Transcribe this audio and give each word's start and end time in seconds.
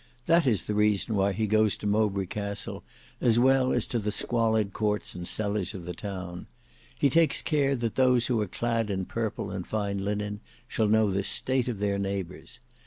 That 0.25 0.47
is 0.47 0.63
the 0.63 0.73
reason 0.73 1.13
why 1.13 1.31
he 1.31 1.45
goes 1.45 1.77
to 1.77 1.85
Mowbray 1.85 2.25
Castle, 2.25 2.83
as 3.21 3.37
well 3.37 3.71
as 3.71 3.85
to 3.85 3.99
the 3.99 4.11
squalid 4.11 4.73
courts 4.73 5.13
and 5.13 5.27
cellars 5.27 5.75
of 5.75 5.85
the 5.85 5.93
town. 5.93 6.47
He 6.97 7.07
takes 7.07 7.43
care 7.43 7.75
that 7.75 7.93
those 7.93 8.25
who 8.25 8.41
are 8.41 8.47
clad 8.47 8.89
in 8.89 9.05
purple 9.05 9.51
and 9.51 9.67
fine 9.67 10.03
linen 10.03 10.39
shall 10.67 10.87
know 10.87 11.11
the 11.11 11.23
state 11.23 11.67
of 11.67 11.77
their 11.77 11.99
neighbours. 11.99 12.59